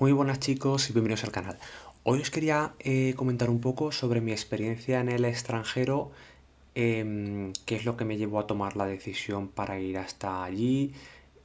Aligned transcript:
Muy 0.00 0.12
buenas 0.12 0.38
chicos 0.38 0.88
y 0.88 0.92
bienvenidos 0.92 1.24
al 1.24 1.32
canal. 1.32 1.58
Hoy 2.04 2.20
os 2.20 2.30
quería 2.30 2.72
eh, 2.78 3.14
comentar 3.16 3.50
un 3.50 3.60
poco 3.60 3.90
sobre 3.90 4.20
mi 4.20 4.30
experiencia 4.30 5.00
en 5.00 5.08
el 5.08 5.24
extranjero, 5.24 6.12
em, 6.76 7.52
qué 7.66 7.74
es 7.74 7.84
lo 7.84 7.96
que 7.96 8.04
me 8.04 8.16
llevó 8.16 8.38
a 8.38 8.46
tomar 8.46 8.76
la 8.76 8.86
decisión 8.86 9.48
para 9.48 9.80
ir 9.80 9.98
hasta 9.98 10.44
allí, 10.44 10.92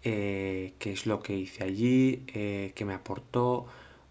eh, 0.03 0.73
qué 0.77 0.91
es 0.91 1.07
lo 1.07 1.23
que 1.23 1.35
hice 1.35 1.63
allí, 1.63 2.25
eh, 2.27 2.73
qué 2.75 2.85
me 2.85 2.93
aportó. 2.93 3.65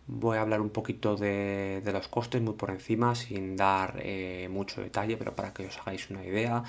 Voy 0.09 0.39
a 0.39 0.41
hablar 0.41 0.61
un 0.61 0.71
poquito 0.71 1.15
de, 1.17 1.81
los 1.93 2.09
costes 2.09 2.43
muy 2.43 2.55
por 2.55 2.71
encima, 2.71 3.15
sin 3.15 3.57
dar 3.57 4.03
mucho 4.51 4.83
detalle, 4.83 5.17
pero 5.17 5.37
para 5.37 5.55
que 5.55 5.67
os 5.67 5.79
hagáis 5.79 6.11
una 6.11 6.25
idea. 6.25 6.65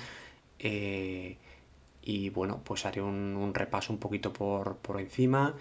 y 2.06 2.28
bueno, 2.30 2.60
pues 2.64 2.86
haré 2.86 3.02
un, 3.02 3.52
repaso 3.54 3.92
un 3.92 3.98
poquito 3.98 4.32
por, 4.32 4.76
por 4.76 5.00
encima 5.00 5.54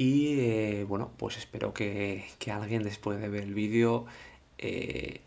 y 0.00 0.40
eh, 0.40 0.86
bueno, 0.88 1.10
pues 1.18 1.36
espero 1.36 1.74
que, 1.74 2.24
alguien 2.50 2.82
después 2.82 3.20
de 3.20 3.28
ver 3.28 3.42
el 3.42 3.52
vídeo, 3.52 4.06
eh, 4.56 5.20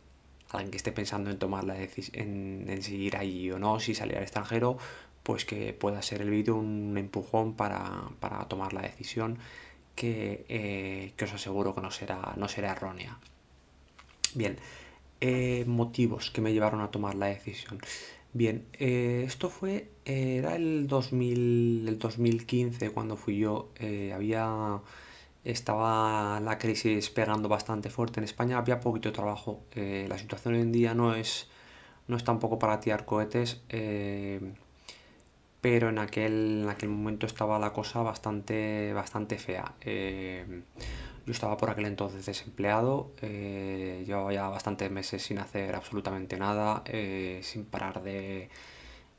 alguien 0.50 0.72
que 0.72 0.78
esté 0.78 0.92
pensando 0.92 1.30
en 1.30 1.38
tomar 1.38 1.64
la 1.64 1.76
decisión, 1.76 2.68
en, 2.68 2.82
seguir 2.82 3.16
allí 3.18 3.52
o 3.52 3.60
no, 3.60 3.80
si 3.80 3.94
salir 3.94 4.18
al 4.18 4.24
extranjero, 4.24 4.80
pues 5.22 5.46
que 5.46 5.74
pueda 5.74 6.02
ser 6.02 6.24
el 6.24 6.32
vídeo 6.32 6.56
un 6.56 6.98
empujón 6.98 7.54
para, 7.54 8.10
tomar 8.48 8.74
la 8.74 8.82
decisión 8.82 9.38
que, 9.96 10.44
eh, 10.50 11.14
que, 11.18 11.26
os 11.26 11.34
aseguro 11.34 11.76
que 11.76 11.82
no 11.82 11.92
será, 11.92 12.34
no 12.36 12.48
será 12.48 12.72
errónea. 12.72 13.20
Bien, 14.34 14.58
motivos 15.68 16.32
que 16.32 16.42
me 16.42 16.52
llevaron 16.52 16.82
a 16.82 16.90
tomar 16.90 17.14
la 17.14 17.28
decisión. 17.28 17.78
Bien, 18.34 18.68
eh, 18.74 19.24
esto 19.28 19.50
fue, 19.50 19.92
eh, 20.06 20.38
era 20.38 20.56
el, 20.56 20.88
2000, 20.88 21.86
el 21.88 22.00
2015 22.00 22.90
cuando 22.92 23.16
fui 23.16 23.38
yo, 23.38 23.70
eh, 23.76 24.12
había, 24.14 24.82
estaba 25.44 26.40
la 26.40 26.58
crisis 26.58 27.10
pegando 27.12 27.48
bastante 27.50 27.90
fuerte 27.92 28.20
en 28.20 28.24
España, 28.26 28.58
había 28.58 28.80
poquito 28.80 29.12
trabajo, 29.12 29.64
la 29.76 30.18
situación 30.18 30.56
hoy 30.56 30.62
en 30.62 30.72
día 30.72 30.94
no 30.96 31.14
es, 31.16 31.48
no 32.08 32.18
es 32.18 32.24
tampoco 32.24 32.60
para 32.60 32.80
tirar 32.80 33.06
cohetes, 33.06 33.62
pero 35.64 35.90
en 35.90 35.98
aquel, 36.00 36.62
en 36.64 36.70
aquel 36.70 36.90
momento 36.90 37.26
estaba 37.26 37.58
la 37.60 37.74
cosa 37.74 38.02
bastante, 38.04 38.94
bastante 38.94 39.38
fea. 39.40 39.74
Yo 41.26 41.32
estaba 41.32 41.56
por 41.58 41.70
aquel 41.70 41.86
entonces 41.86 42.26
desempleado, 42.26 43.12
eh, 43.22 44.04
llevaba 44.06 44.34
ya 44.34 44.50
bastantes 44.50 44.92
meses 44.92 45.24
sin 45.24 45.40
hacer 45.40 45.74
absolutamente 45.76 46.38
nada, 46.38 46.84
eh, 46.86 47.40
sin 47.44 47.66
parar 47.66 48.04
de, 48.04 48.50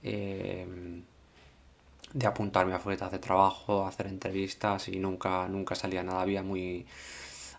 eh, 0.03 0.67
de 2.13 2.27
apuntarme 2.27 2.75
a 2.75 2.77
ofertas 2.77 3.11
de 3.11 3.19
trabajo, 3.19 3.87
hacer 3.87 4.07
entrevistas 4.07 4.89
y 4.89 4.99
nunca, 4.99 5.49
nunca 5.49 5.75
salía 5.75 6.03
nada. 6.03 6.21
Había 6.23 6.43
muy, 6.43 6.87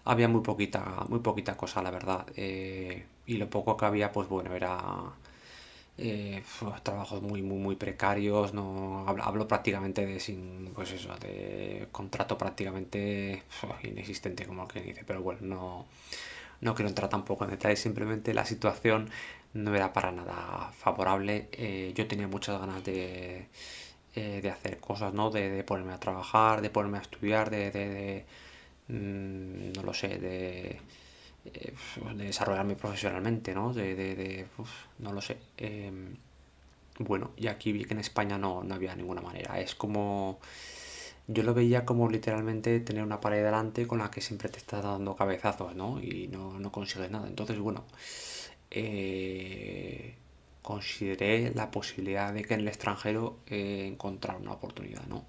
había 0.06 0.28
muy 0.28 0.42
poquita, 0.42 1.06
muy 1.10 1.20
poquita 1.20 1.58
cosa, 1.58 1.82
la 1.82 1.92
verdad. 1.92 2.26
y 3.28 3.38
lo 3.38 3.50
poco 3.50 3.76
que 3.78 3.86
había, 3.86 4.12
pues 4.12 4.30
bueno, 4.30 4.54
era 4.56 4.78
eh, 5.98 6.44
trabajos 6.84 7.22
muy, 7.22 7.42
muy, 7.42 7.58
muy 7.58 7.76
precarios, 7.76 8.54
no 8.54 9.06
hablo, 9.08 9.48
prácticamente 9.48 10.06
de 10.06 10.20
sin, 10.20 10.72
pues 10.76 10.92
eso, 10.92 11.16
de 11.18 11.88
contrato 11.92 12.38
prácticamente 12.38 13.44
inexistente, 13.84 14.46
como 14.46 14.68
que 14.68 14.82
dice, 14.82 15.04
pero 15.06 15.22
bueno, 15.22 15.40
no, 15.42 15.86
no 16.62 16.76
quiero 16.76 16.90
entrar 16.90 17.10
tampoco 17.10 17.46
en 17.46 17.52
detalles, 17.52 17.80
simplemente 17.80 18.34
la 18.34 18.46
situación 18.46 19.10
no 19.54 19.74
era 19.76 19.94
para 19.94 20.12
nada 20.12 20.72
favorable, 20.78 21.50
eh, 21.54 21.94
yo 21.96 22.08
tenía 22.08 22.28
muchas 22.28 22.60
ganas 22.60 22.84
de, 22.84 23.48
eh, 24.16 24.42
de 24.42 24.50
hacer 24.50 24.80
cosas, 24.80 25.14
¿no? 25.14 25.30
De, 25.32 25.64
ponerme 25.64 25.94
a 25.94 26.00
trabajar, 26.00 26.62
de 26.62 26.70
ponerme 26.70 26.98
a 27.00 27.02
estudiar, 27.02 27.50
de, 27.50 27.72
de 27.72 28.26
mm, 28.90 29.74
no 29.76 29.84
lo 29.84 29.94
sé, 29.94 30.18
de 30.20 30.80
eh, 31.46 31.74
de 32.16 32.24
desarrollarme 32.26 32.76
profesionalmente, 32.76 33.54
¿no? 33.54 33.74
De, 33.74 34.46
no 35.00 35.14
lo 35.14 35.22
sé. 35.22 35.38
Em, 35.58 36.16
bueno, 37.00 37.32
y 37.38 37.48
aquí 37.48 37.72
vi 37.72 37.86
que 37.86 37.94
en 37.94 38.00
España 38.00 38.38
no, 38.38 38.64
no 38.64 38.76
había 38.76 38.96
ninguna 38.96 39.22
manera. 39.22 39.60
Es 39.60 39.76
como... 39.76 40.40
Yo 41.28 41.42
lo 41.44 41.56
veía 41.56 41.86
como 41.86 42.08
literalmente 42.10 42.80
tener 42.82 43.04
una 43.04 43.20
pared 43.20 43.44
delante 43.44 43.88
con 43.88 43.98
la 44.00 44.12
que 44.12 44.22
siempre 44.22 44.48
te 44.50 44.60
estás 44.60 44.84
dando 44.84 45.16
cabezazos, 45.16 45.76
¿no? 45.76 46.00
Y 46.02 46.28
no, 46.28 46.60
no 46.60 46.72
consigues 46.72 47.10
nada. 47.10 47.28
Entonces, 47.28 47.58
bueno, 47.58 47.84
eh, 48.72 50.16
consideré 50.62 51.52
la 51.56 51.72
posibilidad 51.72 52.34
de 52.34 52.44
que 52.44 52.54
en 52.56 52.62
el 52.62 52.68
extranjero 52.68 53.40
eh, 53.48 53.88
encontrar 53.88 54.38
una 54.38 54.54
oportunidad, 54.54 55.06
¿no? 55.08 55.26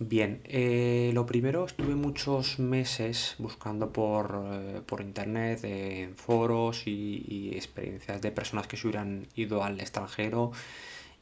Bien, 0.00 0.40
eh, 0.44 1.12
lo 1.14 1.24
primero 1.24 1.64
estuve 1.66 1.94
muchos 1.94 2.58
meses 2.58 3.36
buscando 3.38 3.92
por, 3.92 4.44
eh, 4.52 4.82
internet, 5.02 5.60
en 5.62 6.16
foros 6.16 6.86
y, 6.86 7.52
experiencias 7.54 8.20
de 8.20 8.32
personas 8.32 8.66
que 8.66 8.76
se 8.76 8.88
hubieran 8.88 9.28
ido 9.36 9.62
al 9.62 9.80
extranjero. 9.80 10.50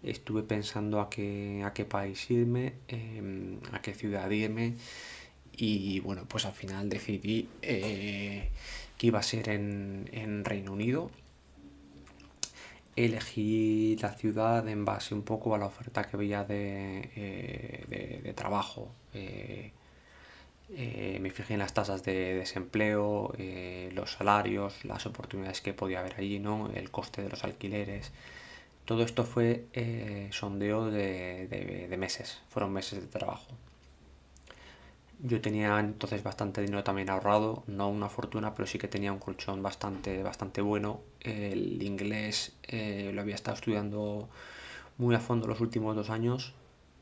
Estuve 0.03 0.43
pensando 0.43 1.01
a 1.01 1.11
qué, 1.11 1.63
a 1.65 1.73
qué 1.75 1.85
país 1.85 2.31
irme, 2.31 2.75
em, 2.89 3.61
a 3.73 3.83
qué 3.83 3.95
ciudad 3.95 4.31
irme 4.31 4.77
y 5.57 6.01
bueno, 6.01 6.27
pues 6.29 6.47
al 6.47 6.55
final 6.55 6.89
decidí 6.89 7.49
eh, 7.63 8.51
que 8.99 9.07
iba 9.09 9.19
a 9.21 9.23
ser 9.23 9.49
en 9.51 10.45
Reino 10.45 10.73
Unido 10.73 11.11
elegí 12.97 13.97
la 14.01 14.13
ciudad 14.13 14.69
en 14.69 14.85
base 14.85 15.15
un 15.15 15.23
poco 15.23 15.55
a 15.55 15.59
la 15.59 15.67
oferta 15.67 16.05
que 16.05 16.17
veía 16.17 16.45
de, 16.45 17.11
eh, 17.17 18.33
trabajo. 18.37 18.91
Eh, 19.15 19.73
eh, 20.75 21.19
me 21.21 21.31
fijé 21.31 21.55
en 21.55 21.61
las 21.61 21.75
tasas 21.75 22.03
de 22.05 22.35
desempleo, 22.35 23.33
los 23.93 24.13
salarios, 24.13 24.85
las 24.85 25.07
oportunidades 25.07 25.61
que 25.61 25.75
podía 25.75 26.01
haber 26.01 26.15
allí, 26.19 26.39
¿no? 26.39 26.71
el 26.75 26.91
coste 26.91 27.23
de 27.23 27.29
los 27.29 27.45
alquileres. 27.45 28.13
Todo 28.85 29.05
esto 29.05 29.25
fue 29.25 29.67
sondeo 30.31 30.91
de 30.91 31.97
meses, 31.99 32.41
fueron 32.49 32.73
meses 32.73 33.01
de 33.01 33.07
trabajo. 33.07 33.53
Yo 35.25 35.41
tenía 35.41 35.79
entonces 35.79 36.23
bastante 36.25 36.63
dinero 36.63 36.83
también 36.83 37.09
ahorrado, 37.09 37.63
no 37.69 37.89
una 37.89 38.09
fortuna, 38.09 38.55
pero 38.55 38.67
sí 38.67 38.79
que 38.79 38.89
tenía 38.89 39.13
un 39.13 39.21
colchón 39.21 39.63
bastante, 39.63 40.21
bastante 40.23 40.61
bueno. 40.61 41.01
El 41.21 41.81
inglés 41.83 42.57
eh, 42.65 43.13
lo 43.15 43.21
había 43.21 43.37
estado 43.37 43.55
estudiando 43.55 44.29
muy 44.99 45.15
a 45.15 45.21
fondo 45.21 45.47
los 45.47 45.61
últimos 45.61 45.95
dos 45.97 46.11
años 46.11 46.55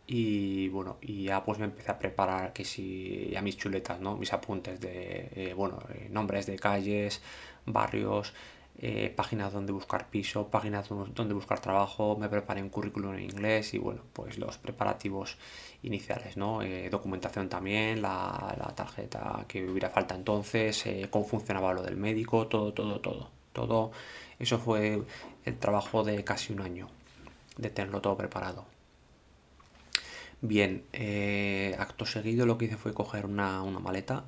y 0.07 0.69
bueno, 0.69 0.99
y 1.01 1.25
ya 1.25 1.45
pues 1.45 1.59
me 1.59 1.67
empecé 1.67 1.91
a 1.93 1.99
preparar 1.99 2.53
que 2.53 2.65
si 2.65 3.35
a 3.37 3.43
mis 3.43 3.57
chuletas, 3.57 4.01
¿no? 4.01 4.17
Mis 4.17 4.33
apuntes 4.35 4.81
de, 4.81 5.31
eh, 5.35 5.55
bueno, 5.55 5.79
eh, 5.95 6.09
nombres 6.11 6.47
de 6.47 6.59
calles, 6.59 7.23
barrios, 7.67 8.35
eh, 8.83 9.13
páginas 9.15 9.53
donde 9.53 9.73
buscar 9.73 10.09
piso, 10.09 10.49
páginas 10.49 10.89
donde 10.89 11.35
buscar 11.35 11.61
trabajo, 11.61 12.17
me 12.19 12.31
preparé 12.31 12.63
un 12.63 12.71
currículum 12.71 13.13
en 13.13 13.25
inglés 13.25 13.75
y 13.75 13.79
bueno, 13.79 14.01
pues 14.15 14.39
los 14.39 14.57
preparativos 14.57 15.37
iniciales, 15.83 16.39
¿no? 16.39 16.63
Eh, 16.63 16.89
documentación 16.89 17.51
también, 17.51 18.01
la, 18.01 18.73
tarjeta 18.75 19.45
que 19.47 19.69
hubiera 19.69 19.91
falta 19.91 20.15
entonces, 20.15 20.87
eh, 20.87 21.09
cómo 21.11 21.27
funcionaba 21.27 21.75
lo 21.75 21.83
del 21.83 21.99
médico, 21.99 22.47
todo, 22.47 22.73
todo, 22.73 23.01
todo. 23.01 23.29
Todo 23.53 23.93
eso 24.39 24.59
fue 24.59 25.03
el 25.45 25.59
trabajo 25.59 26.03
de 26.03 26.25
casi 26.25 26.55
un 26.55 26.63
año, 26.63 26.89
de 27.59 27.69
tenerlo 27.69 28.01
todo 28.01 28.17
preparado. 28.17 28.65
Bien, 30.41 30.85
acto 31.79 32.07
seguido 32.07 32.47
lo 32.47 32.57
que 32.57 32.65
hice 32.65 32.79
fue 32.79 32.95
coger 32.95 33.27
una, 33.27 33.63
una 33.63 33.79
maleta, 33.79 34.25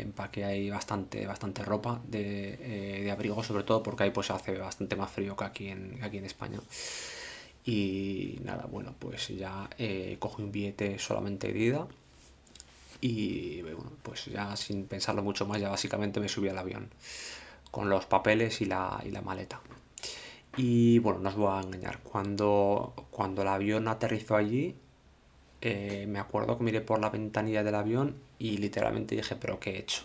empaque 0.00 0.44
hay 0.44 0.70
bastante, 0.70 1.26
bastante 1.26 1.64
ropa 1.64 2.00
de, 2.06 3.04
eh, 3.06 3.10
abrigo, 3.10 3.42
sobre 3.42 3.64
todo 3.64 3.82
porque 3.82 4.04
ahí 4.04 4.10
pues 4.10 4.30
hace 4.30 4.56
bastante 4.58 4.96
más 4.96 5.10
frío 5.10 5.36
que 5.36 5.44
aquí 5.44 5.68
en, 5.68 5.98
aquí 6.02 6.18
en 6.18 6.24
España. 6.24 6.60
Y 7.64 8.38
nada, 8.44 8.66
bueno, 8.70 8.94
pues 8.98 9.28
ya 9.28 9.68
eh, 9.78 10.16
cogí 10.18 10.42
un 10.42 10.52
billete 10.52 10.98
solamente 10.98 11.52
de 11.52 11.58
ida 11.58 11.88
y 13.00 13.62
bueno, 13.62 13.92
pues 14.02 14.26
ya 14.26 14.56
sin 14.56 14.86
pensarlo 14.86 15.22
mucho 15.22 15.46
más, 15.46 15.60
ya 15.60 15.68
básicamente 15.68 16.20
me 16.20 16.28
subí 16.28 16.48
al 16.48 16.58
avión 16.58 16.88
con 17.70 17.88
los 17.90 18.06
papeles 18.06 18.60
y 18.60 18.66
la, 18.66 19.02
y 19.04 19.10
la 19.10 19.22
maleta. 19.22 19.60
Y 20.56 20.98
bueno, 21.00 21.18
no 21.20 21.28
os 21.28 21.36
voy 21.36 21.52
a 21.52 21.60
engañar, 21.60 21.98
cuando, 22.00 22.94
cuando 23.10 23.42
el 23.42 23.48
avión 23.48 23.88
aterrizó 23.88 24.36
allí, 24.36 24.74
eh, 25.60 26.06
me 26.08 26.18
acuerdo 26.18 26.56
que 26.56 26.64
miré 26.64 26.80
por 26.80 27.00
la 27.00 27.10
ventanilla 27.10 27.62
del 27.62 27.74
avión 27.74 28.16
y 28.38 28.58
literalmente 28.58 29.16
dije, 29.16 29.36
pero 29.36 29.58
¿qué 29.60 29.70
he 29.70 29.78
hecho? 29.78 30.04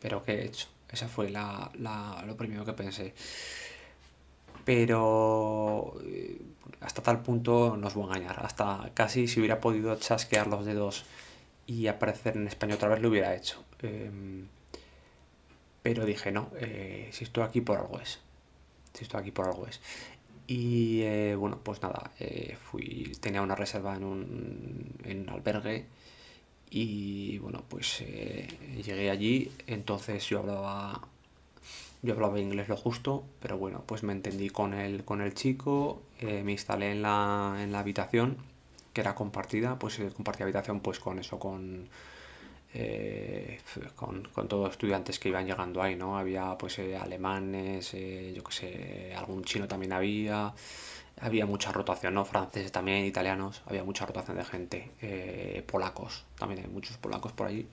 ¿Pero 0.00 0.22
qué 0.22 0.32
he 0.32 0.44
hecho? 0.46 0.68
Esa 0.90 1.08
fue 1.08 1.30
la, 1.30 1.70
lo 2.26 2.36
primero 2.36 2.64
que 2.64 2.72
pensé. 2.72 3.14
Pero 4.64 5.94
eh, 6.04 6.40
hasta 6.80 7.02
tal 7.02 7.22
punto 7.22 7.76
no 7.76 7.86
os 7.86 7.94
voy 7.94 8.04
a 8.04 8.16
engañar. 8.16 8.44
Hasta 8.44 8.90
casi 8.94 9.28
si 9.28 9.40
hubiera 9.40 9.60
podido 9.60 9.94
chasquear 9.96 10.46
los 10.48 10.64
dedos 10.64 11.04
y 11.66 11.86
aparecer 11.88 12.36
en 12.36 12.48
español 12.48 12.76
otra 12.76 12.88
vez 12.88 13.00
lo 13.00 13.08
hubiera 13.08 13.34
hecho. 13.34 13.62
Em, 13.82 14.46
pero 15.82 16.04
dije, 16.04 16.32
no, 16.32 16.50
eh, 16.58 17.08
si 17.12 17.24
estoy 17.24 17.44
aquí 17.44 17.60
por 17.60 17.78
algo 17.78 18.00
es. 18.00 18.20
Si 18.94 19.04
estoy 19.04 19.20
aquí 19.20 19.30
por 19.30 19.46
algo 19.46 19.66
es. 19.66 19.80
Y 20.46 21.02
eh, 21.02 21.34
bueno, 21.36 21.60
pues 21.62 21.82
nada, 21.82 22.12
eh, 22.20 22.56
fui, 22.60 23.12
tenía 23.20 23.42
una 23.42 23.56
reserva 23.56 23.96
en 23.96 24.04
un, 24.04 24.94
en 25.04 25.28
albergue 25.28 25.86
Y 26.70 27.38
bueno, 27.38 27.62
pues 27.68 28.00
eh, 28.00 28.48
llegué 28.84 29.10
allí, 29.10 29.52
entonces 29.66 30.26
yo 30.28 30.40
hablaba, 30.40 31.00
yo 32.02 32.14
hablaba 32.14 32.40
inglés 32.40 32.68
lo 32.68 32.76
justo, 32.76 33.24
pero 33.40 33.56
bueno, 33.56 33.84
pues 33.86 34.02
me 34.02 34.12
entendí 34.12 34.50
con 34.50 34.74
el, 34.74 35.04
con 35.04 35.20
el 35.20 35.34
chico, 35.34 36.02
eh, 36.18 36.42
me 36.42 36.52
instalé 36.52 36.92
en 36.92 37.02
la, 37.02 37.56
en 37.60 37.72
la 37.72 37.78
habitación, 37.80 38.36
que 38.92 39.00
era 39.00 39.14
compartida, 39.14 39.78
pues 39.78 39.98
eh, 40.00 40.10
compartía 40.14 40.44
habitación 40.44 40.80
pues 40.80 40.98
con 40.98 41.18
eso, 41.20 41.38
con, 41.38 41.88
con, 43.94 44.24
con, 44.34 44.48
todos 44.48 44.64
los 44.64 44.72
estudiantes 44.72 45.18
que 45.18 45.28
iban 45.30 45.46
llegando 45.46 45.80
ahí, 45.82 45.96
¿no? 45.96 46.18
Había 46.18 46.58
pues 46.58 46.78
alemanes, 46.78 47.92
yo 47.92 48.44
qué 48.44 48.52
sé, 48.52 49.14
algún 49.14 49.44
chino 49.44 49.66
también 49.66 49.92
había, 49.92 50.52
había 51.20 51.46
mucha 51.46 51.72
rotación, 51.72 52.14
¿no? 52.14 52.24
Franceses 52.24 52.72
también, 52.72 53.04
italianos, 53.04 53.62
había 53.66 53.84
mucha 53.84 54.06
rotación 54.06 54.36
de 54.36 54.44
gente, 54.44 54.90
eh, 55.00 55.64
polacos, 55.66 56.24
también 56.38 56.62
hay 56.64 56.70
muchos 56.70 56.96
polacos 56.98 57.32
por 57.32 57.46
allí. 57.48 57.66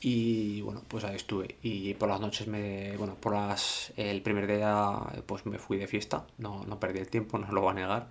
Y 0.00 0.60
bueno, 0.62 0.82
pues 0.88 1.04
ahí 1.04 1.14
estuve. 1.14 1.56
Y 1.62 1.94
por 1.94 2.08
las 2.08 2.20
noches 2.20 2.48
me, 2.48 2.96
bueno, 2.96 3.14
por 3.14 3.34
las, 3.34 3.92
el 3.96 4.20
primer 4.22 4.48
día 4.48 4.98
pues 5.26 5.46
me 5.46 5.58
fui 5.58 5.78
de 5.78 5.86
fiesta, 5.86 6.26
no, 6.38 6.64
no 6.64 6.80
perdí 6.80 6.98
el 6.98 7.08
tiempo, 7.08 7.38
no 7.38 7.50
lo 7.52 7.62
voy 7.62 7.70
a 7.72 7.74
negar. 7.74 8.08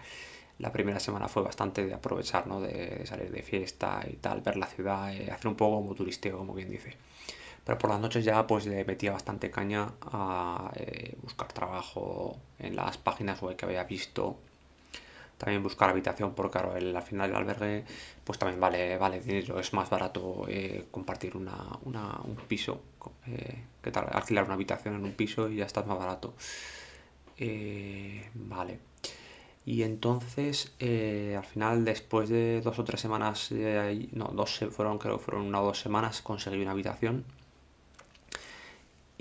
La 0.59 0.71
primera 0.71 0.99
semana 0.99 1.27
fue 1.27 1.43
bastante 1.43 1.85
de 1.85 1.93
aprovechar, 1.93 2.47
¿no? 2.47 2.61
De, 2.61 3.05
salir 3.05 3.31
de 3.31 3.41
fiesta 3.41 4.01
y 4.09 4.15
tal, 4.17 4.41
ver 4.41 4.57
la 4.57 4.67
ciudad, 4.67 5.13
eh, 5.13 5.31
hacer 5.31 5.47
un 5.47 5.55
poco 5.55 5.77
como 5.77 5.95
turisteo, 5.95 6.37
como 6.37 6.53
quien 6.53 6.69
dice. 6.69 6.95
Pero 7.71 7.79
por 7.79 7.89
las 7.89 8.01
noches 8.01 8.25
ya 8.25 8.45
pues 8.47 8.65
le 8.65 8.83
metía 8.83 9.13
bastante 9.13 9.49
caña 9.49 9.93
a 10.01 10.73
eh, 10.75 11.15
buscar 11.21 11.53
trabajo 11.53 12.35
en 12.59 12.75
las 12.75 12.97
páginas 12.97 13.41
web 13.41 13.55
que 13.55 13.63
había 13.63 13.85
visto. 13.85 14.37
También 15.37 15.63
buscar 15.63 15.89
habitación, 15.89 16.33
porque 16.35 16.51
claro, 16.51 16.75
el, 16.75 16.93
al 16.93 17.01
final 17.01 17.29
del 17.29 17.37
albergue 17.37 17.85
pues 18.25 18.37
también 18.37 18.59
vale, 18.59 18.97
vale 18.97 19.21
dinero. 19.21 19.57
Es 19.57 19.71
más 19.71 19.89
barato 19.89 20.43
eh, 20.49 20.87
compartir 20.91 21.37
una, 21.37 21.55
un 21.85 22.35
piso 22.45 22.81
eh, 23.27 23.63
tal, 23.89 24.07
alquilar 24.11 24.43
una 24.43 24.55
habitación 24.55 24.95
en 24.95 25.05
un 25.05 25.13
piso 25.13 25.49
y 25.49 25.55
ya 25.55 25.65
está 25.65 25.81
más 25.83 25.97
barato. 25.97 26.33
vale. 28.33 28.79
Y 29.65 29.83
entonces, 29.83 30.73
al 30.81 31.45
final, 31.45 31.85
después 31.85 32.27
de 32.27 32.59
dos 32.59 32.77
o 32.79 32.83
tres 32.83 32.99
semanas, 32.99 33.49
no, 34.11 34.25
dos 34.33 34.59
fueron, 34.71 34.97
creo 34.97 35.19
fueron 35.19 35.45
una 35.45 35.61
o 35.61 35.67
dos 35.67 35.79
semanas, 35.79 36.21
conseguí 36.21 36.61
una 36.61 36.71
habitación 36.71 37.23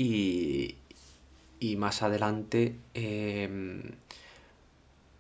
y, 0.01 1.77
más 1.77 2.03
adelante 2.03 2.75
em, 2.95 3.83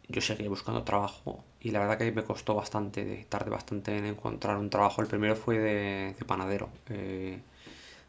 yo 0.08 0.20
seguí 0.20 0.48
buscando 0.48 0.82
trabajo 0.84 1.44
y 1.60 1.70
la 1.70 1.80
verdad 1.80 1.98
que 1.98 2.10
me 2.12 2.24
costó 2.24 2.54
bastante, 2.54 3.26
tardé 3.28 3.50
bastante 3.50 3.96
en 3.96 4.06
encontrar 4.06 4.56
un 4.56 4.70
trabajo. 4.70 5.02
El 5.02 5.08
primero 5.08 5.36
fue 5.36 5.58
de, 5.58 6.14
panadero. 6.26 6.70
Eh, 6.88 7.40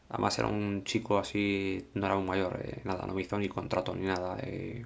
además 0.10 0.40
era 0.40 0.48
un 0.48 0.84
chico 0.86 1.18
así, 1.20 1.86
no 1.94 2.06
era 2.06 2.16
un 2.18 2.26
mayor, 2.26 2.60
eh, 2.64 2.82
nada, 2.86 3.06
no 3.06 3.14
me 3.14 3.22
hizo 3.22 3.38
ni 3.38 3.50
contrato 3.50 3.94
ni 3.96 4.06
nada. 4.08 4.38
Eh, 4.42 4.86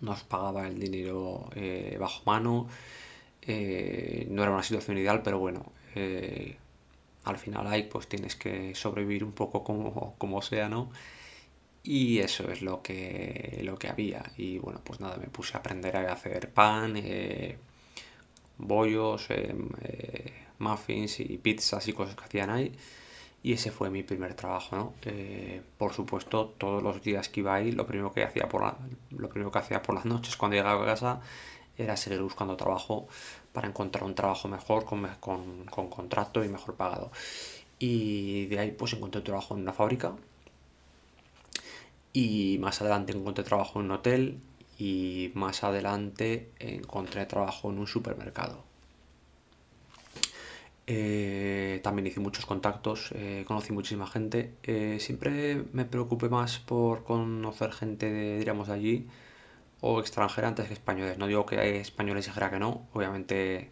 nos 0.00 0.24
pagaba 0.24 0.66
el 0.66 0.78
dinero 0.78 1.50
bajo 1.98 2.22
mano. 2.26 2.68
no 3.46 4.42
era 4.42 4.50
una 4.52 4.62
situación 4.62 4.98
ideal, 4.98 5.22
pero 5.22 5.38
bueno, 5.38 5.64
al 7.26 7.38
final 7.38 7.66
hay, 7.66 7.82
pues 7.84 8.08
tienes 8.08 8.36
que 8.36 8.74
sobrevivir 8.74 9.24
un 9.24 9.32
poco 9.32 9.64
como, 9.64 10.14
como 10.16 10.40
sea, 10.42 10.68
¿no? 10.68 10.90
Y 11.82 12.18
eso 12.18 12.50
es 12.50 12.62
lo 12.62 12.82
que, 12.82 13.60
lo 13.64 13.76
que 13.78 13.88
había. 13.88 14.22
Y 14.36 14.58
bueno, 14.58 14.80
pues 14.84 15.00
nada, 15.00 15.16
me 15.18 15.26
puse 15.28 15.56
a 15.56 15.60
aprender 15.60 15.96
a 15.96 16.12
hacer 16.12 16.50
pan, 16.52 16.94
eh, 16.96 17.58
bollos, 18.58 19.26
eh, 19.30 19.54
eh, 19.82 20.32
muffins 20.58 21.20
y 21.20 21.38
pizzas 21.38 21.86
y 21.88 21.92
cosas 21.92 22.16
que 22.16 22.24
hacían 22.24 22.50
ahí. 22.50 22.72
Y 23.42 23.52
ese 23.54 23.70
fue 23.70 23.90
mi 23.90 24.02
primer 24.02 24.34
trabajo, 24.34 24.76
¿no? 24.76 24.94
por 25.78 25.92
supuesto, 25.94 26.54
todos 26.58 26.82
los 26.82 27.02
días 27.02 27.28
que 27.28 27.40
iba 27.40 27.54
ahí, 27.54 27.70
lo 27.72 27.86
primero 27.86 28.12
que 28.12 28.24
hacía 28.24 28.48
por 28.48 28.62
lo 29.10 29.28
primero 29.28 29.52
que 29.52 29.58
hacía 29.60 29.82
por 29.82 29.94
las 29.94 30.04
noches 30.04 30.36
cuando 30.36 30.56
llegaba 30.56 30.82
a 30.82 30.86
casa 30.86 31.20
era 31.78 31.96
seguir 31.96 32.22
buscando 32.22 32.56
trabajo 32.56 33.08
para 33.52 33.68
encontrar 33.68 34.04
un 34.04 34.14
trabajo 34.14 34.48
mejor, 34.48 34.84
con, 34.84 35.06
con, 35.20 35.88
contrato 35.88 36.44
y 36.44 36.48
mejor 36.48 36.74
pagado. 36.76 37.10
Y 37.78 38.46
de 38.46 38.58
ahí 38.58 38.70
pues 38.72 38.92
encontré 38.94 39.20
trabajo 39.22 39.54
en 39.54 39.62
una 39.62 39.72
fábrica 39.72 40.14
y 42.12 42.56
más 42.60 42.80
adelante 42.80 43.12
encontré 43.12 43.44
trabajo 43.44 43.78
en 43.80 43.86
un 43.86 43.92
hotel 43.92 44.40
y 44.78 45.32
más 45.34 45.64
adelante 45.64 46.50
encontré 46.58 47.26
trabajo 47.26 47.70
en 47.70 47.78
un 47.78 47.86
supermercado. 47.86 48.64
Eh, 50.88 51.80
también 51.82 52.06
hice 52.06 52.20
muchos 52.20 52.46
contactos, 52.46 53.10
eh, 53.12 53.44
conocí 53.46 53.72
muchísima 53.72 54.06
gente. 54.06 54.54
Eh, 54.62 54.98
siempre 55.00 55.64
me 55.72 55.84
preocupé 55.84 56.28
más 56.28 56.58
por 56.60 57.04
conocer 57.04 57.72
gente, 57.72 58.10
de, 58.10 58.38
diríamos, 58.38 58.68
de 58.68 58.74
allí 58.74 59.08
o 59.80 60.00
extranjera 60.00 60.48
antes 60.48 60.66
que 60.68 60.74
españoles. 60.74 61.18
No 61.18 61.26
digo 61.26 61.46
que 61.46 61.58
hay 61.58 61.76
españoles 61.76 62.26
dijera 62.26 62.50
que 62.50 62.58
no, 62.58 62.88
obviamente 62.92 63.70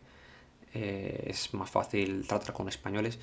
eh, 0.74 1.24
es 1.28 1.54
más 1.54 1.70
fácil 1.70 2.26
tratar 2.26 2.52
con 2.54 2.68
españoles, 2.68 3.18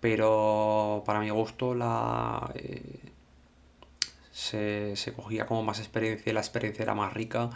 pero 0.00 1.02
para 1.06 1.20
mi 1.20 1.30
gusto 1.30 1.74
la, 1.74 2.50
eh, 2.54 3.12
se, 4.32 5.12
cogía 5.14 5.46
como 5.46 5.62
más 5.62 5.78
experiencia 5.78 6.30
y 6.30 6.34
la 6.34 6.40
experiencia 6.40 6.82
era 6.82 6.94
más 6.94 7.12
rica 7.12 7.50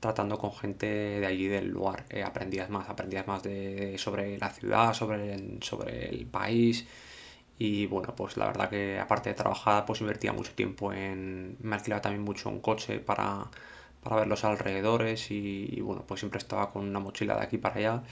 tratando 0.00 0.38
con 0.38 0.52
gente 0.52 0.86
de 0.86 1.26
allí 1.26 1.46
del 1.48 1.68
lugar. 1.68 2.06
Eh, 2.10 2.22
aprendías 2.24 2.70
más, 2.70 2.88
aprendías 2.88 3.26
más 3.26 3.42
de, 3.42 3.96
sobre 3.98 4.38
la 4.38 4.50
ciudad, 4.50 4.94
sobre 4.94 5.34
el, 5.34 5.62
sobre 5.62 6.08
el 6.08 6.26
país. 6.26 6.86
Y 7.58 7.86
bueno, 7.86 8.14
pues 8.16 8.36
la 8.36 8.46
verdad 8.46 8.68
que 8.70 8.98
aparte 8.98 9.30
de 9.30 9.34
trabajar, 9.36 9.86
pues 9.86 10.00
invertía 10.00 10.32
mucho 10.32 10.52
tiempo 10.54 10.92
en... 10.92 11.56
Me 11.60 11.76
alquilaba 11.76 12.02
también 12.02 12.22
mucho 12.24 12.48
un 12.48 12.60
coche 12.60 12.98
para 12.98 13.48
para 14.02 14.16
ver 14.16 14.26
los 14.26 14.44
alrededores 14.44 15.30
y, 15.30 15.80
bueno, 15.80 16.04
pues 16.06 16.20
siempre 16.20 16.38
estaba 16.38 16.72
con 16.72 16.86
una 16.88 16.98
mochila 16.98 17.36
de 17.36 17.42
aquí 17.42 17.58
para 17.58 17.76
allá 17.76 18.02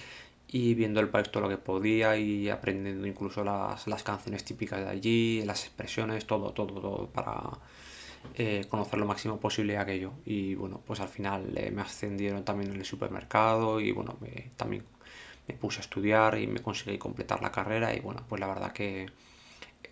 y 0.49 0.75
viendo 0.75 1.01
el 1.01 1.09
país 1.09 1.31
todo 1.31 1.45
lo 1.45 1.49
que 1.49 1.57
podía 1.57 2.17
y 2.17 2.49
aprendiendo 2.49 3.07
incluso 3.07 3.45
las, 3.45 3.87
las 3.87 4.03
canciones 4.03 4.45
típicas 4.45 4.81
de 4.81 4.89
allí, 4.89 5.43
las 5.45 5.65
expresiones, 5.65 6.27
todo, 6.27 6.53
todo, 6.53 6.81
todo 6.81 7.07
para 7.09 7.51
eh, 8.35 8.67
conocer 8.69 8.99
lo 8.99 9.07
máximo 9.07 9.39
posible 9.41 9.79
aquello. 9.79 10.13
Y 10.25 10.55
bueno, 10.55 10.81
pues 10.87 11.01
al 11.01 11.09
final 11.09 11.57
eh, 11.57 11.71
me 11.71 11.83
ascendieron 11.83 12.45
también 12.45 12.73
en 12.73 12.79
el 12.79 12.85
supermercado 12.85 13.81
y 13.81 13.93
bueno, 13.93 14.17
me, 14.21 14.51
también 14.57 14.85
me 15.49 15.55
puse 15.55 15.79
a 15.79 15.83
estudiar 15.83 16.39
y 16.39 16.47
me 16.47 16.61
conseguí 16.61 16.99
completar 16.99 17.43
la 17.43 17.51
carrera 17.51 17.95
y 17.95 18.01
bueno, 18.01 18.25
pues 18.29 18.41
la 18.41 18.47
verdad 18.47 18.73
que 18.73 19.09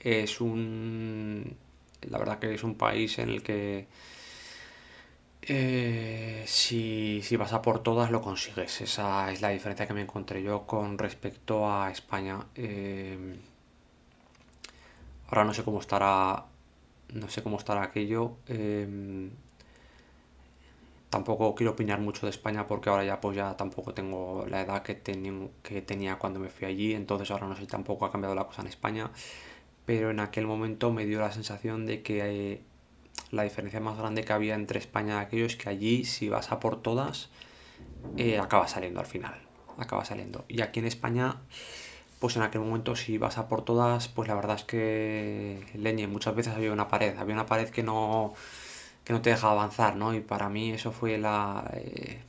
es 0.01 0.41
un... 0.41 1.57
La 2.03 2.19
verdad 2.19 2.39
que 2.39 2.55
es 2.55 2.63
un 2.63 2.77
país 2.77 3.19
en 3.19 3.29
el 3.31 3.43
que 3.43 3.89
eh, 5.49 6.45
si, 6.47 7.37
vas 7.37 7.53
a 7.53 7.63
por 7.63 7.83
todas 7.83 8.11
lo 8.11 8.21
consigues. 8.21 8.81
Esa 8.81 9.33
es 9.33 9.41
la 9.41 9.49
diferencia 9.51 9.87
que 9.87 9.95
me 9.95 10.03
encontré 10.03 10.43
yo 10.43 10.67
con 10.67 10.99
respecto 10.99 11.71
a 11.71 11.91
España. 11.91 12.47
Eh, 12.55 13.39
ahora 15.29 15.45
no 15.45 15.55
sé 15.55 15.65
cómo 15.65 15.81
estará. 15.81 16.47
No 17.15 17.29
sé 17.31 17.43
cómo 17.43 17.57
estará 17.59 17.83
aquello. 17.83 18.37
Eh, 18.49 19.31
tampoco 21.11 21.55
quiero 21.55 21.73
opinar 21.73 22.01
mucho 22.01 22.27
de 22.27 22.31
España 22.31 22.67
porque 22.67 22.91
ahora 22.91 23.05
ya 23.05 23.21
pues 23.21 23.37
ya 23.37 23.57
tampoco 23.57 23.95
tengo 23.95 24.45
la 24.49 24.61
edad 24.63 24.83
que, 24.83 25.01
que 25.63 25.83
tenía 25.83 26.17
cuando 26.19 26.41
me 26.41 26.49
fui 26.51 26.67
allí. 26.67 26.95
Entonces 26.95 27.31
ahora 27.31 27.47
no 27.49 27.57
sé 27.57 27.67
tampoco 27.67 28.05
ha 28.07 28.13
cambiado 28.13 28.35
la 28.35 28.45
cosa 28.45 28.63
en 28.63 28.69
España. 28.69 29.11
Pero 29.87 30.11
en 30.11 30.21
aquel 30.21 30.47
momento 30.47 30.93
me 30.93 31.07
dio 31.07 31.21
la 31.21 31.33
sensación 31.33 31.87
de 31.87 32.03
que 32.03 32.63
la 33.31 33.43
diferencia 33.43 33.81
más 33.81 33.99
grande 33.99 34.25
que 34.25 34.33
había 34.33 34.55
entre 34.55 34.79
España 34.79 35.17
y 35.17 35.25
aquello 35.25 35.47
es 35.47 35.57
que 35.57 35.69
allí 35.69 36.05
si 36.05 36.29
vas 36.29 36.53
a 36.53 36.61
por 36.61 36.83
todas, 36.83 37.31
eh, 38.17 38.39
acaba 38.39 38.69
saliendo 38.69 39.01
al 39.01 39.07
final, 39.07 39.35
acaba 39.79 40.05
saliendo. 40.05 40.45
Y 40.49 40.63
aquí 40.63 40.81
en 40.81 40.87
España, 40.87 41.37
pues 42.21 42.37
en 42.37 42.43
aquel 42.43 42.63
momento 42.63 42.97
si 42.97 43.19
vas 43.19 43.39
a 43.39 43.49
por 43.49 43.65
todas, 43.65 44.09
pues 44.09 44.29
la 44.29 44.35
verdad 44.35 44.57
es 44.57 44.65
que 44.65 45.65
leñe, 45.75 46.07
muchas 46.07 46.35
veces 46.35 46.55
había 46.55 46.73
una 46.73 46.89
pared, 46.89 47.17
había 47.19 47.35
una 47.35 47.47
pared 47.47 47.69
que 47.69 47.83
no, 47.83 48.35
que 49.05 49.13
no 49.13 49.23
te 49.23 49.31
dejaba 49.31 49.53
avanzar, 49.53 49.97
¿no? 49.97 50.15
Y 50.15 50.21
para 50.21 50.49
mí 50.49 50.71
eso 50.71 50.93
fue 50.93 51.19
la... 51.19 51.71
Eh, 51.75 52.23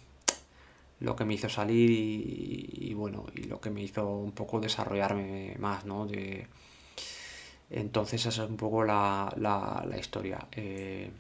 lo 1.00 1.16
que 1.16 1.26
me 1.26 1.34
hizo 1.34 1.50
salir 1.50 1.90
y, 1.92 2.94
bueno, 2.94 3.26
y 3.34 3.44
lo 3.44 3.62
que 3.62 3.70
me 3.70 3.82
hizo 3.82 4.08
un 4.08 4.34
poco 4.34 4.60
desarrollarme 4.60 5.56
más, 5.60 5.86
¿no? 5.86 6.06
Entonces 7.70 8.26
esa 8.26 8.44
es 8.44 8.50
un 8.50 8.58
poco 8.58 8.84
la, 8.84 9.86
historia. 10.00 10.48
Eh, 10.52 11.12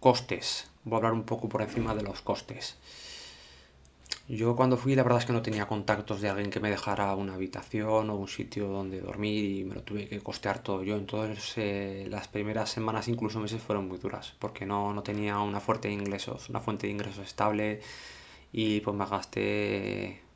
costes. 0.00 0.70
Voy 0.84 0.94
a 0.94 0.96
hablar 0.98 1.12
un 1.12 1.24
poco 1.24 1.48
por 1.48 1.62
encima 1.62 1.94
de 1.94 2.02
los 2.02 2.20
costes. 2.20 2.76
Yo 4.28 4.54
cuando 4.56 4.76
fui 4.76 4.94
la 4.94 5.02
verdad 5.02 5.20
es 5.20 5.26
que 5.26 5.32
no 5.32 5.40
tenía 5.42 5.66
contactos 5.66 6.20
de 6.20 6.28
alguien 6.28 6.50
que 6.50 6.60
me 6.60 6.68
dejara 6.70 7.14
una 7.14 7.34
habitación 7.34 8.10
o 8.10 8.16
un 8.16 8.28
sitio 8.28 8.68
donde 8.68 9.00
dormir 9.00 9.44
y 9.44 9.64
me 9.64 9.74
lo 9.74 9.82
tuve 9.82 10.06
que 10.06 10.20
costear 10.20 10.62
todo 10.62 10.82
yo. 10.84 10.96
Entonces 10.96 11.54
eh, 11.56 12.06
las 12.10 12.28
primeras 12.28 12.70
semanas, 12.70 13.08
incluso 13.08 13.40
meses, 13.40 13.62
fueron 13.62 13.88
muy 13.88 13.98
duras 13.98 14.34
porque 14.38 14.66
no, 14.66 14.92
no 14.92 15.02
tenía 15.02 15.38
una 15.40 15.60
fuente 15.60 15.88
de 15.88 15.94
ingresos, 15.94 16.50
una 16.50 16.60
fuente 16.60 16.86
de 16.86 16.92
ingresos 16.92 17.24
estable 17.26 17.80
y 18.52 18.80
pues 18.80 18.96
me 18.96 19.06
gasté 19.06 20.27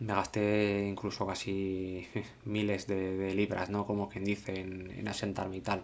me 0.00 0.14
gasté 0.14 0.86
incluso 0.88 1.26
casi 1.26 2.06
miles 2.44 2.86
de, 2.86 3.34
libras, 3.34 3.70
¿no? 3.70 3.86
Como 3.86 4.08
quien 4.08 4.24
dice, 4.24 4.60
en, 4.60 5.06
asentarme 5.06 5.58
y 5.58 5.60
tal. 5.60 5.82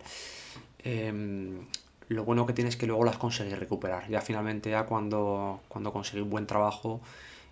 Em, 0.78 1.66
lo 2.08 2.24
bueno 2.24 2.46
que 2.46 2.52
tienes 2.52 2.74
es 2.74 2.80
que 2.80 2.86
luego 2.86 3.04
las 3.04 3.18
conseguí 3.18 3.54
recuperar. 3.54 4.08
Ya 4.08 4.20
finalmente, 4.20 4.70
ya 4.70 4.86
cuando, 4.86 5.60
cuando 5.68 5.92
conseguí 5.92 6.22
un 6.22 6.30
buen 6.30 6.46
trabajo 6.46 7.00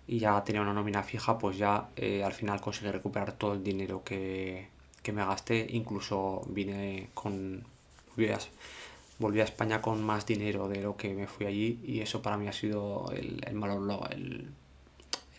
y 0.07 0.19
ya 0.19 0.43
tenía 0.43 0.61
una 0.61 0.73
nómina 0.73 1.03
fija, 1.03 1.37
pues 1.37 1.57
ya 1.57 1.89
eh, 1.95 2.23
al 2.23 2.33
final 2.33 2.61
conseguí 2.61 2.91
recuperar 2.91 3.33
todo 3.33 3.53
el 3.53 3.63
dinero 3.63 4.03
que, 4.03 4.69
me 5.13 5.25
gasté. 5.25 5.67
Incluso 5.69 6.41
vine 6.49 7.09
con... 7.13 7.63
Volví 9.19 9.39
a, 9.39 9.43
España 9.43 9.81
con 9.81 10.03
más 10.03 10.25
dinero 10.25 10.67
de 10.67 10.81
lo 10.81 10.97
que 10.97 11.13
me 11.13 11.27
fui 11.27 11.45
allí 11.45 11.79
y 11.85 12.01
eso 12.01 12.21
para 12.21 12.37
mí 12.37 12.47
ha 12.47 12.53
sido 12.53 13.11
el, 13.11 13.41
el, 13.45 13.55
el 14.11 14.51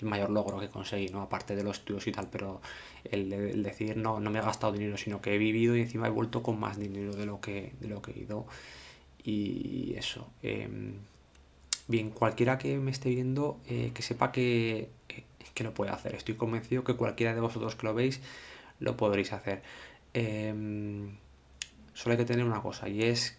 el 0.01 0.07
mayor 0.07 0.31
logro 0.31 0.59
que 0.59 0.69
conseguí, 0.69 1.09
¿no? 1.09 1.23
Aparte 1.23 1.57
de 1.57 1.63
los 1.63 1.79
estudios 1.79 2.07
y 2.07 2.13
tal, 2.13 2.29
pero 2.31 2.61
el, 3.05 3.63
decir 3.63 3.97
no, 3.97 4.21
no 4.21 4.31
me 4.31 4.39
he 4.39 4.43
gastado 4.43 4.73
dinero, 4.73 4.97
sino 4.97 5.21
que 5.21 5.35
he 5.35 5.39
vivido 5.39 5.77
y 5.77 5.83
encima 5.83 6.07
he 6.07 6.11
vuelto 6.11 6.43
con 6.43 6.59
más 6.61 6.79
dinero 6.79 7.15
de 7.15 7.27
lo 7.27 7.41
que, 7.41 7.73
de 7.81 7.89
lo 7.89 8.03
que 8.03 8.13
he 8.13 8.19
ido. 8.21 8.47
Y 9.23 9.95
eso. 9.97 10.31
Em, 10.43 10.95
bien, 11.89 12.11
cualquiera 12.11 12.59
que 12.59 12.79
me 12.79 12.91
esté 12.91 13.11
viendo, 13.11 13.59
eh, 13.67 13.93
que 13.95 14.03
sepa 14.03 14.33
que, 14.33 14.91
que, 15.55 15.65
lo 15.65 15.73
puede 15.73 15.91
hacer. 15.91 16.15
Estoy 16.15 16.35
convencido 16.35 16.85
que 16.85 16.95
cualquiera 16.95 17.35
de 17.35 17.41
vosotros 17.41 17.77
que 17.77 17.87
lo 17.87 17.95
veis, 17.95 18.21
lo 18.79 18.97
podréis 18.97 19.33
hacer. 19.33 19.63
Em, 20.15 21.17
solo 21.95 22.13
hay 22.13 22.19
que 22.19 22.25
tener 22.27 22.45
una 22.45 22.61
cosa, 22.63 22.89
y 22.89 23.03
es 23.03 23.39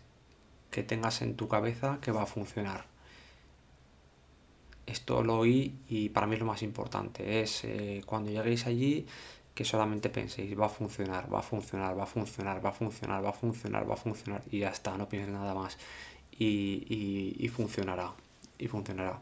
que 0.72 0.84
tengas 0.84 1.22
en 1.22 1.36
tu 1.36 1.48
cabeza 1.48 2.00
que 2.02 2.12
va 2.12 2.24
a 2.24 2.26
funcionar 2.26 2.86
esto 4.88 5.22
lo 5.22 5.40
oí 5.40 5.76
y 5.90 6.10
para 6.10 6.26
mí 6.26 6.36
es 6.36 6.40
lo 6.40 6.46
más 6.48 6.64
importante. 6.64 7.42
Es 7.42 7.64
eh, 7.66 8.02
cuando 8.06 8.32
lleguéis 8.32 8.66
allí 8.66 9.06
que 9.54 9.66
solamente 9.66 10.10
penséis, 10.10 10.58
va 10.58 10.68
a 10.68 10.70
funcionar, 10.70 11.34
va 11.34 11.40
a 11.40 11.42
funcionar, 11.42 11.98
va 11.98 12.04
a 12.04 12.06
funcionar, 12.06 12.64
va 12.64 12.70
a 12.70 12.74
funcionar, 12.74 13.26
va 13.26 13.30
a 13.30 13.34
funcionar, 13.34 13.90
va 13.90 13.94
a 13.96 13.98
funcionar 13.98 14.44
y 14.52 14.60
ya 14.60 14.70
está, 14.70 14.96
no 14.98 15.10
pienses 15.10 15.34
nada 15.34 15.56
más. 15.56 15.78
Y, 16.40 17.50
funcionará, 17.52 18.14
y 18.60 18.68
funcionará. 18.68 19.20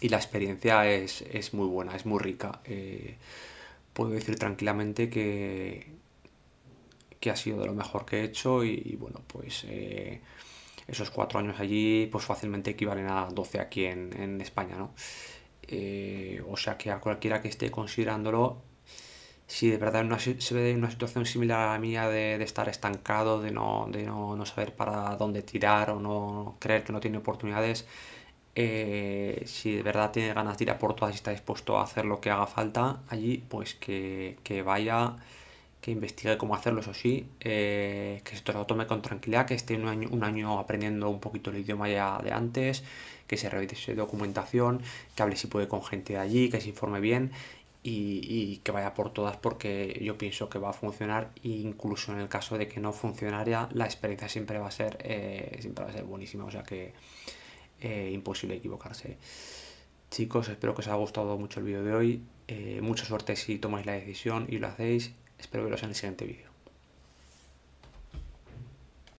Y 0.00 0.08
la 0.08 0.16
experiencia 0.16 0.90
es, 0.90 1.54
muy 1.54 1.68
buena, 1.68 1.94
es 1.94 2.04
muy 2.04 2.18
rica. 2.18 2.60
Eh, 2.64 3.16
puedo 3.92 4.10
decir 4.10 4.36
tranquilamente 4.36 5.08
que, 5.08 5.86
que 7.20 7.30
ha 7.30 7.36
sido 7.36 7.60
de 7.60 7.66
lo 7.66 7.74
mejor 7.74 8.04
que 8.04 8.20
he 8.20 8.24
hecho 8.24 8.64
y, 8.64 8.96
bueno, 9.00 9.20
pues... 9.28 9.64
Eh, 9.68 10.20
esos 10.86 11.10
cuatro 11.10 11.38
años 11.38 11.58
allí 11.60 12.08
pues 12.10 12.24
fácilmente 12.24 12.70
equivalen 12.70 13.08
a 13.08 13.28
12 13.30 13.60
aquí 13.60 13.84
en, 13.86 14.40
España, 14.40 14.76
¿no? 14.76 14.94
Eh, 15.68 16.42
o 16.48 16.56
sea 16.56 16.76
que 16.78 16.90
a 16.90 17.00
cualquiera 17.00 17.40
que 17.40 17.48
esté 17.48 17.70
considerándolo, 17.70 18.62
si 19.46 19.70
de 19.70 19.78
verdad 19.78 20.04
se 20.18 20.54
ve 20.54 20.70
en 20.70 20.78
una 20.78 20.90
situación 20.90 21.26
similar 21.26 21.60
a 21.60 21.72
la 21.74 21.78
mía 21.78 22.08
de, 22.08 22.42
estar 22.42 22.68
estancado, 22.68 23.40
de, 23.40 23.50
no, 23.52 23.88
de 23.90 24.04
no, 24.04 24.44
saber 24.46 24.74
para 24.74 25.16
dónde 25.16 25.42
tirar 25.42 25.90
o 25.90 26.00
no 26.00 26.56
creer 26.58 26.84
que 26.84 26.92
no 26.92 27.00
tiene 27.00 27.18
oportunidades, 27.18 27.86
eh, 28.54 29.42
si 29.46 29.76
de 29.76 29.82
verdad 29.82 30.10
tiene 30.12 30.34
ganas 30.34 30.58
de 30.58 30.64
ir 30.64 30.70
a 30.70 30.78
por 30.78 30.94
todas 30.94 31.14
y 31.14 31.16
está 31.16 31.30
dispuesto 31.30 31.78
a 31.78 31.84
hacer 31.84 32.04
lo 32.04 32.20
que 32.20 32.30
haga 32.30 32.46
falta 32.46 33.02
allí, 33.08 33.44
pues 33.48 33.74
que, 33.74 34.38
que 34.42 34.62
vaya 34.62 35.16
que 35.82 35.90
investigue 35.90 36.38
cómo 36.38 36.54
hacerlo, 36.54 36.80
eso 36.80 36.94
sí, 36.94 37.26
eh, 37.40 38.22
que 38.24 38.36
se 38.36 38.52
lo 38.52 38.64
tome 38.66 38.86
con 38.86 39.02
tranquilidad, 39.02 39.46
que 39.46 39.54
esté 39.54 39.74
un 39.74 39.88
año, 39.88 40.08
un 40.12 40.22
año 40.22 40.60
aprendiendo 40.60 41.10
un 41.10 41.18
poquito 41.18 41.50
el 41.50 41.58
idioma 41.58 41.88
ya 41.88 42.20
de 42.22 42.30
antes, 42.32 42.84
que 43.26 43.36
se 43.36 43.50
revise 43.50 43.94
documentación, 43.96 44.80
que 45.16 45.22
hable 45.24 45.34
si 45.36 45.48
puede 45.48 45.66
con 45.66 45.82
gente 45.82 46.12
de 46.12 46.20
allí, 46.20 46.50
que 46.50 46.60
se 46.60 46.68
informe 46.68 47.00
bien 47.00 47.32
y, 47.82 48.58
que 48.58 48.70
vaya 48.70 48.94
por 48.94 49.12
todas 49.12 49.36
porque 49.38 49.98
yo 50.00 50.16
pienso 50.16 50.48
que 50.48 50.60
va 50.60 50.70
a 50.70 50.72
funcionar 50.72 51.32
incluso 51.42 52.12
en 52.12 52.20
el 52.20 52.28
caso 52.28 52.56
de 52.56 52.68
que 52.68 52.78
no 52.78 52.92
funcionara 52.92 53.68
la 53.72 53.84
experiencia 53.84 54.28
siempre 54.28 54.58
va 54.58 54.68
a 54.68 54.70
ser 54.70 54.98
eh, 55.02 55.58
siempre 55.60 55.84
va 55.84 55.90
a 55.90 55.92
ser 55.92 56.04
buenísima 56.04 56.44
o 56.44 56.50
sea 56.52 56.62
que 56.62 56.92
eh, 57.80 58.10
imposible 58.14 58.54
equivocarse. 58.54 59.16
Chicos 60.12 60.48
espero 60.48 60.74
que 60.74 60.82
os 60.82 60.86
haya 60.86 60.96
gustado 60.96 61.36
mucho 61.38 61.58
el 61.58 61.66
vídeo 61.66 61.82
de 61.82 61.92
hoy. 61.94 62.22
Mucha 62.82 63.06
suerte 63.06 63.34
si 63.34 63.58
tomáis 63.58 63.86
la 63.86 63.92
decisión 63.92 64.46
y 64.48 64.58
lo 64.58 64.68
hacéis 64.68 65.12
Espero 65.42 65.64
veros 65.64 65.82
en 65.82 65.88
el 65.88 65.96
siguiente 65.96 66.24
vídeo. 66.24 66.51